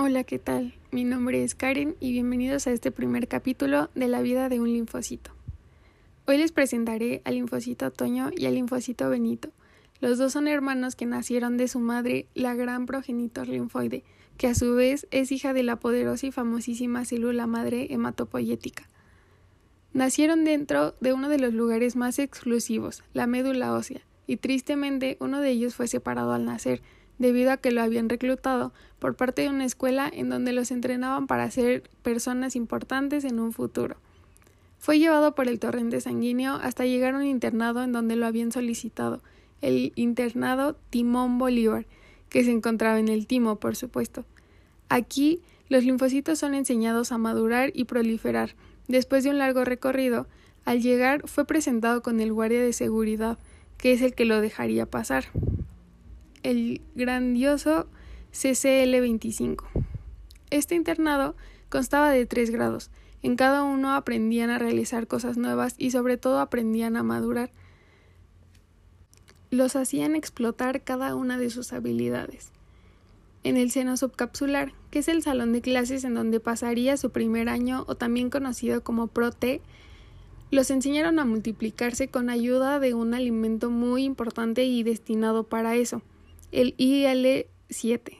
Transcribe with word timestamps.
Hola, 0.00 0.22
¿qué 0.22 0.38
tal? 0.38 0.74
Mi 0.92 1.02
nombre 1.02 1.42
es 1.42 1.56
Karen 1.56 1.96
y 1.98 2.12
bienvenidos 2.12 2.68
a 2.68 2.70
este 2.70 2.92
primer 2.92 3.26
capítulo 3.26 3.90
de 3.96 4.06
la 4.06 4.22
vida 4.22 4.48
de 4.48 4.60
un 4.60 4.68
linfocito. 4.68 5.32
Hoy 6.24 6.38
les 6.38 6.52
presentaré 6.52 7.20
al 7.24 7.34
linfocito 7.34 7.90
Toño 7.90 8.30
y 8.36 8.46
al 8.46 8.54
linfocito 8.54 9.10
Benito. 9.10 9.48
Los 10.00 10.16
dos 10.16 10.34
son 10.34 10.46
hermanos 10.46 10.94
que 10.94 11.04
nacieron 11.04 11.56
de 11.56 11.66
su 11.66 11.80
madre, 11.80 12.26
la 12.36 12.54
gran 12.54 12.86
progenitor 12.86 13.48
linfoide, 13.48 14.04
que 14.36 14.46
a 14.46 14.54
su 14.54 14.72
vez 14.76 15.08
es 15.10 15.32
hija 15.32 15.52
de 15.52 15.64
la 15.64 15.74
poderosa 15.74 16.28
y 16.28 16.30
famosísima 16.30 17.04
célula 17.04 17.48
madre 17.48 17.92
hematopoyética. 17.92 18.88
Nacieron 19.94 20.44
dentro 20.44 20.94
de 21.00 21.12
uno 21.12 21.28
de 21.28 21.40
los 21.40 21.52
lugares 21.52 21.96
más 21.96 22.20
exclusivos, 22.20 23.02
la 23.14 23.26
médula 23.26 23.72
ósea, 23.72 24.02
y 24.28 24.36
tristemente 24.36 25.16
uno 25.18 25.40
de 25.40 25.50
ellos 25.50 25.74
fue 25.74 25.88
separado 25.88 26.34
al 26.34 26.44
nacer, 26.44 26.82
debido 27.18 27.50
a 27.50 27.56
que 27.56 27.70
lo 27.70 27.82
habían 27.82 28.08
reclutado 28.08 28.72
por 28.98 29.16
parte 29.16 29.42
de 29.42 29.48
una 29.48 29.64
escuela 29.64 30.10
en 30.12 30.28
donde 30.28 30.52
los 30.52 30.70
entrenaban 30.70 31.26
para 31.26 31.50
ser 31.50 31.88
personas 32.02 32.56
importantes 32.56 33.24
en 33.24 33.38
un 33.38 33.52
futuro. 33.52 33.96
Fue 34.78 34.98
llevado 34.98 35.34
por 35.34 35.48
el 35.48 35.58
torrente 35.58 36.00
sanguíneo 36.00 36.54
hasta 36.54 36.86
llegar 36.86 37.14
a 37.14 37.18
un 37.18 37.26
internado 37.26 37.82
en 37.82 37.92
donde 37.92 38.16
lo 38.16 38.26
habían 38.26 38.52
solicitado, 38.52 39.20
el 39.60 39.92
internado 39.96 40.76
Timón 40.90 41.38
Bolívar, 41.38 41.86
que 42.28 42.44
se 42.44 42.52
encontraba 42.52 43.00
en 43.00 43.08
el 43.08 43.26
timo, 43.26 43.56
por 43.56 43.74
supuesto. 43.74 44.24
Aquí 44.88 45.40
los 45.68 45.84
linfocitos 45.84 46.38
son 46.38 46.54
enseñados 46.54 47.10
a 47.10 47.18
madurar 47.18 47.72
y 47.74 47.84
proliferar. 47.84 48.54
Después 48.86 49.24
de 49.24 49.30
un 49.30 49.38
largo 49.38 49.64
recorrido, 49.64 50.28
al 50.64 50.80
llegar 50.80 51.26
fue 51.26 51.44
presentado 51.44 52.02
con 52.02 52.20
el 52.20 52.32
guardia 52.32 52.62
de 52.62 52.72
seguridad, 52.72 53.38
que 53.76 53.92
es 53.92 54.02
el 54.02 54.14
que 54.14 54.24
lo 54.24 54.40
dejaría 54.40 54.86
pasar 54.86 55.26
el 56.42 56.80
grandioso 56.94 57.86
CCL-25. 58.32 59.64
Este 60.50 60.74
internado 60.74 61.34
constaba 61.68 62.10
de 62.10 62.26
tres 62.26 62.50
grados. 62.50 62.90
En 63.22 63.36
cada 63.36 63.62
uno 63.62 63.94
aprendían 63.94 64.50
a 64.50 64.58
realizar 64.58 65.06
cosas 65.06 65.36
nuevas 65.36 65.74
y 65.76 65.90
sobre 65.90 66.16
todo 66.16 66.40
aprendían 66.40 66.96
a 66.96 67.02
madurar. 67.02 67.50
Los 69.50 69.76
hacían 69.76 70.14
explotar 70.14 70.82
cada 70.82 71.14
una 71.14 71.38
de 71.38 71.50
sus 71.50 71.72
habilidades. 71.72 72.50
En 73.44 73.56
el 73.56 73.70
seno 73.70 73.96
subcapsular, 73.96 74.72
que 74.90 74.98
es 74.98 75.08
el 75.08 75.22
salón 75.22 75.52
de 75.52 75.62
clases 75.62 76.04
en 76.04 76.14
donde 76.14 76.40
pasaría 76.40 76.96
su 76.96 77.10
primer 77.10 77.48
año 77.48 77.84
o 77.88 77.94
también 77.94 78.30
conocido 78.30 78.82
como 78.82 79.06
ProT, 79.06 79.60
los 80.50 80.70
enseñaron 80.70 81.18
a 81.18 81.24
multiplicarse 81.24 82.08
con 82.08 82.30
ayuda 82.30 82.78
de 82.78 82.94
un 82.94 83.14
alimento 83.14 83.70
muy 83.70 84.04
importante 84.04 84.64
y 84.64 84.82
destinado 84.82 85.44
para 85.44 85.76
eso 85.76 86.02
el 86.52 86.74
IL-7. 86.78 88.18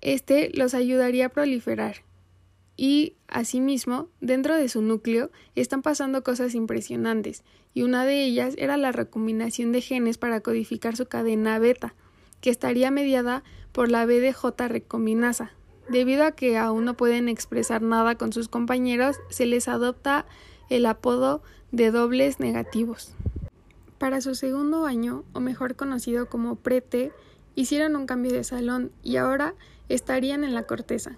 Este 0.00 0.50
los 0.54 0.74
ayudaría 0.74 1.26
a 1.26 1.30
proliferar 1.30 2.08
y, 2.78 3.16
asimismo, 3.26 4.08
dentro 4.20 4.56
de 4.56 4.68
su 4.68 4.80
núcleo 4.82 5.30
están 5.56 5.82
pasando 5.82 6.22
cosas 6.22 6.54
impresionantes, 6.54 7.42
y 7.74 7.82
una 7.82 8.04
de 8.04 8.24
ellas 8.24 8.54
era 8.56 8.76
la 8.76 8.92
recombinación 8.92 9.72
de 9.72 9.80
genes 9.80 10.16
para 10.16 10.40
codificar 10.40 10.96
su 10.96 11.06
cadena 11.06 11.58
beta, 11.58 11.96
que 12.40 12.50
estaría 12.50 12.92
mediada 12.92 13.42
por 13.72 13.90
la 13.90 14.06
BDJ 14.06 14.68
recombinasa. 14.68 15.50
Debido 15.88 16.24
a 16.24 16.32
que 16.32 16.56
aún 16.56 16.84
no 16.84 16.96
pueden 16.96 17.28
expresar 17.28 17.82
nada 17.82 18.14
con 18.14 18.32
sus 18.32 18.48
compañeros, 18.48 19.16
se 19.28 19.46
les 19.46 19.66
adopta 19.66 20.26
el 20.70 20.86
apodo 20.86 21.42
de 21.72 21.90
dobles 21.90 22.38
negativos. 22.38 23.12
Para 23.98 24.20
su 24.20 24.36
segundo 24.36 24.86
año, 24.86 25.24
o 25.32 25.40
mejor 25.40 25.74
conocido 25.74 26.28
como 26.28 26.54
prete, 26.54 27.12
hicieron 27.56 27.96
un 27.96 28.06
cambio 28.06 28.32
de 28.32 28.44
salón 28.44 28.92
y 29.02 29.16
ahora 29.16 29.54
estarían 29.88 30.44
en 30.44 30.54
la 30.54 30.62
corteza. 30.62 31.16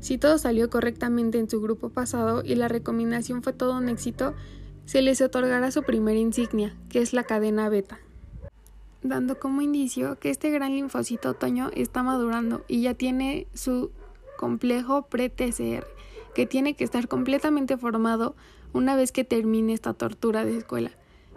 Si 0.00 0.18
todo 0.18 0.36
salió 0.38 0.68
correctamente 0.68 1.38
en 1.38 1.48
su 1.48 1.60
grupo 1.60 1.88
pasado 1.88 2.42
y 2.44 2.56
la 2.56 2.68
recombinación 2.68 3.42
fue 3.42 3.52
todo 3.52 3.76
un 3.76 3.88
éxito, 3.88 4.34
se 4.84 5.02
les 5.02 5.20
otorgará 5.20 5.70
su 5.70 5.84
primera 5.84 6.18
insignia, 6.18 6.76
que 6.88 7.00
es 7.00 7.12
la 7.12 7.24
cadena 7.24 7.68
beta, 7.68 8.00
dando 9.02 9.38
como 9.38 9.62
indicio 9.62 10.18
que 10.18 10.30
este 10.30 10.50
gran 10.50 10.72
linfocito 10.72 11.30
otoño 11.30 11.70
está 11.74 12.02
madurando 12.02 12.64
y 12.68 12.82
ya 12.82 12.94
tiene 12.94 13.46
su 13.54 13.90
complejo 14.36 15.02
pre-TCR, 15.06 15.86
que 16.34 16.46
tiene 16.46 16.74
que 16.74 16.84
estar 16.84 17.08
completamente 17.08 17.76
formado 17.76 18.34
una 18.72 18.96
vez 18.96 19.12
que 19.12 19.24
termine 19.24 19.72
esta 19.72 19.94
tortura 19.94 20.44
de 20.44 20.58
escuela. 20.58 20.90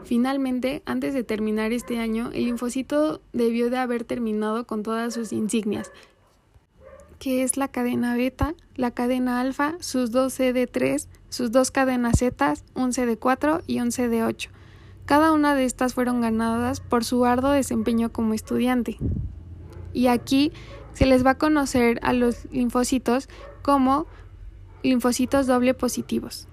Finalmente, 0.04 0.82
antes 0.86 1.14
de 1.14 1.24
terminar 1.24 1.72
este 1.72 2.00
año, 2.00 2.32
el 2.34 2.46
linfocito 2.46 3.22
debió 3.34 3.70
de 3.70 3.78
haber 3.78 4.04
terminado 4.04 4.66
con 4.66 4.84
todas 4.84 5.14
sus 5.14 5.34
insignias, 5.34 5.92
que 7.20 7.44
es 7.44 7.58
la 7.58 7.68
cadena 7.68 8.16
beta, 8.16 8.56
la 8.76 8.92
cadena 8.92 9.42
alfa, 9.42 9.76
sus 9.82 10.12
dos 10.12 10.40
CD3, 10.40 11.08
sus 11.30 11.52
dos 11.52 11.70
cadenas 11.70 12.18
Z, 12.18 12.56
un 12.76 12.92
CD4 12.92 13.62
y 13.68 13.82
un 13.82 13.90
CD8. 13.90 14.50
Cada 15.06 15.34
una 15.34 15.54
de 15.54 15.66
estas 15.66 15.94
fueron 15.94 16.22
ganadas 16.22 16.80
por 16.80 17.04
su 17.04 17.26
arduo 17.26 17.52
desempeño 17.52 18.12
como 18.12 18.34
estudiante. 18.34 18.98
Y 19.94 20.08
aquí 20.08 20.54
se 20.94 21.06
les 21.06 21.26
va 21.26 21.32
a 21.32 21.38
conocer 21.38 22.00
a 22.04 22.14
los 22.14 22.46
linfocitos 22.52 23.28
como 23.62 24.06
linfocitos 24.84 25.48
doble 25.48 25.74
positivos. 25.74 26.48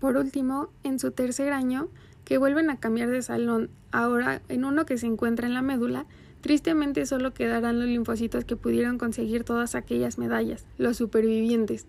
Por 0.00 0.16
último, 0.16 0.68
en 0.82 0.98
su 0.98 1.12
tercer 1.12 1.52
año, 1.52 1.88
que 2.26 2.38
vuelven 2.38 2.70
a 2.70 2.76
cambiar 2.76 3.08
de 3.08 3.22
salón, 3.22 3.70
ahora 3.92 4.42
en 4.48 4.64
uno 4.64 4.84
que 4.84 4.98
se 4.98 5.06
encuentra 5.06 5.46
en 5.46 5.54
la 5.54 5.62
médula, 5.62 6.06
tristemente 6.40 7.06
solo 7.06 7.32
quedarán 7.32 7.78
los 7.78 7.88
linfocitos 7.88 8.44
que 8.44 8.56
pudieron 8.56 8.98
conseguir 8.98 9.44
todas 9.44 9.76
aquellas 9.76 10.18
medallas, 10.18 10.66
los 10.76 10.96
supervivientes. 10.96 11.86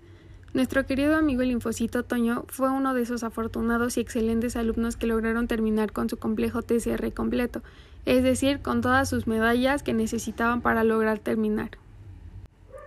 Nuestro 0.54 0.86
querido 0.86 1.16
amigo 1.16 1.42
el 1.42 1.50
linfocito 1.50 2.04
Toño 2.04 2.46
fue 2.50 2.70
uno 2.70 2.94
de 2.94 3.02
esos 3.02 3.24
afortunados 3.24 3.98
y 3.98 4.02
excelentes 4.02 4.56
alumnos 4.56 4.96
que 4.96 5.08
lograron 5.08 5.48
terminar 5.48 5.92
con 5.92 6.08
su 6.08 6.18
complejo 6.18 6.62
TCR 6.62 7.12
completo, 7.14 7.64
es 8.06 8.22
decir, 8.22 8.60
con 8.60 8.82
todas 8.82 9.10
sus 9.10 9.26
medallas 9.26 9.82
que 9.82 9.96
necesitaban 9.96 10.62
para 10.62 10.84
lograr 10.84 11.18
terminar. 11.18 11.72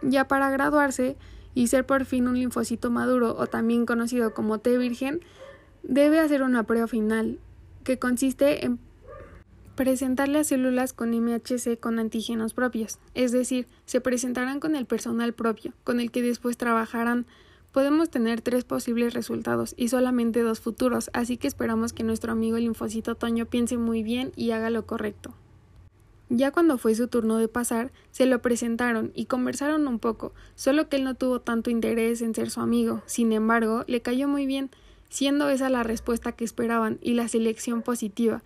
Ya 0.03 0.29
para 0.29 0.51
graduarse 0.51 1.17
y 1.57 1.67
ser 1.67 1.85
por 1.85 2.05
fin 2.05 2.29
un 2.29 2.39
linfocito 2.39 2.93
maduro 2.93 3.35
o 3.37 3.49
también 3.49 3.87
conocido 3.87 4.35
como 4.35 4.59
T 4.59 4.79
virgen, 4.79 5.21
debe 5.83 6.21
hacer 6.21 6.43
una 6.43 6.65
prueba 6.65 6.87
final, 6.87 7.39
que 7.85 7.99
consiste 7.99 8.65
en 8.65 8.79
presentar 9.75 10.29
las 10.29 10.49
células 10.49 10.93
con 10.93 11.11
MHC 11.11 11.81
con 11.81 11.99
antígenos 11.99 12.53
propios, 12.53 12.99
es 13.15 13.33
decir, 13.33 13.67
se 13.87 14.01
presentarán 14.01 14.61
con 14.61 14.77
el 14.77 14.85
personal 14.85 15.33
propio, 15.33 15.73
con 15.85 16.01
el 16.01 16.11
que 16.11 16.23
después 16.23 16.59
trabajarán. 16.59 17.25
Podemos 17.73 18.11
tener 18.11 18.43
tres 18.43 18.65
posibles 18.65 19.15
resultados 19.15 19.75
y 19.79 19.89
solamente 19.89 20.43
dos 20.43 20.61
futuros, 20.61 21.09
así 21.15 21.39
que 21.39 21.49
esperamos 21.49 21.93
que 21.93 22.03
nuestro 22.03 22.33
amigo 22.33 22.59
linfocito 22.59 23.15
Toño 23.15 23.47
piense 23.47 23.79
muy 23.79 24.03
bien 24.03 24.33
y 24.37 24.51
haga 24.51 24.71
lo 24.71 24.87
correcto. 24.87 25.35
Ya 26.29 26.51
cuando 26.51 26.79
fue 26.79 26.95
su 26.95 27.09
turno 27.09 27.39
de 27.39 27.49
pasar, 27.49 27.91
se 28.11 28.27
lo 28.27 28.43
presentaron 28.43 29.13
y 29.15 29.25
conversaron 29.25 29.89
un 29.89 29.99
poco, 29.99 30.33
solo 30.57 30.89
que 30.89 30.97
él 30.97 31.05
no 31.05 31.15
tuvo 31.15 31.41
tanto 31.41 31.71
interés 31.71 32.23
en 32.23 32.35
ser 32.35 32.51
su 32.51 32.61
amigo, 32.61 33.03
sin 33.07 33.33
embargo, 33.33 33.85
le 33.87 34.03
cayó 34.03 34.29
muy 34.29 34.47
bien, 34.47 34.71
siendo 35.11 35.51
esa 35.51 35.69
la 35.69 35.83
respuesta 35.83 36.33
que 36.33 36.45
esperaban 36.45 36.99
y 37.03 37.13
la 37.13 37.29
selección 37.29 37.83
positiva. 37.83 38.43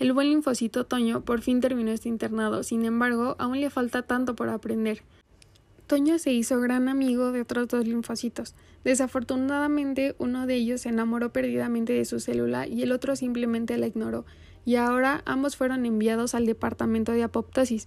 El 0.00 0.12
buen 0.12 0.30
linfocito 0.30 0.86
Toño 0.86 1.24
por 1.24 1.42
fin 1.42 1.60
terminó 1.60 1.90
este 1.90 2.08
internado, 2.08 2.62
sin 2.62 2.84
embargo, 2.84 3.36
aún 3.38 3.60
le 3.60 3.68
falta 3.70 4.02
tanto 4.02 4.34
por 4.34 4.48
aprender. 4.48 5.02
Toño 5.86 6.18
se 6.18 6.32
hizo 6.32 6.60
gran 6.60 6.88
amigo 6.88 7.30
de 7.30 7.42
otros 7.42 7.68
dos 7.68 7.86
linfocitos. 7.86 8.54
Desafortunadamente, 8.84 10.16
uno 10.18 10.46
de 10.46 10.54
ellos 10.54 10.80
se 10.80 10.88
enamoró 10.88 11.32
perdidamente 11.32 11.92
de 11.92 12.06
su 12.06 12.20
célula 12.20 12.66
y 12.66 12.82
el 12.82 12.90
otro 12.90 13.16
simplemente 13.16 13.76
la 13.76 13.86
ignoró, 13.86 14.24
y 14.64 14.76
ahora 14.76 15.22
ambos 15.26 15.56
fueron 15.56 15.84
enviados 15.84 16.34
al 16.34 16.46
departamento 16.46 17.12
de 17.12 17.22
apoptosis. 17.22 17.86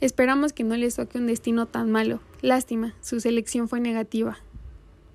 Esperamos 0.00 0.52
que 0.52 0.64
no 0.64 0.76
les 0.76 0.94
toque 0.94 1.18
un 1.18 1.26
destino 1.26 1.66
tan 1.66 1.90
malo. 1.90 2.20
Lástima, 2.40 2.94
su 3.00 3.20
selección 3.20 3.68
fue 3.68 3.80
negativa. 3.80 4.38